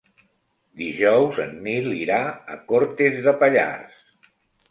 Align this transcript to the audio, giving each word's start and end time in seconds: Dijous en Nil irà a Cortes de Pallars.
Dijous 0.81 1.41
en 1.43 1.51
Nil 1.67 1.91
irà 1.97 2.17
a 2.55 2.57
Cortes 2.71 3.19
de 3.27 3.35
Pallars. 3.43 4.01